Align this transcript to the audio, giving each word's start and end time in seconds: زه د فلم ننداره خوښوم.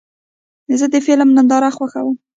زه 0.79 0.85
د 0.93 0.95
فلم 1.05 1.29
ننداره 1.37 1.69
خوښوم. 1.77 2.15